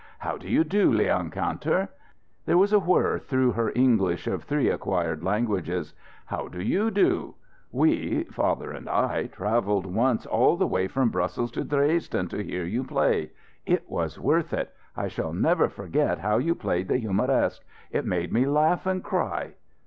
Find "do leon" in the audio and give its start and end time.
0.63-1.29